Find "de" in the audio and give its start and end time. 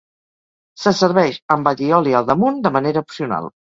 2.65-2.73